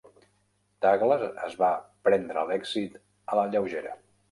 [0.85, 1.69] Douglas es va
[2.09, 2.99] prendre l'èxit
[3.35, 3.97] a la lleugera.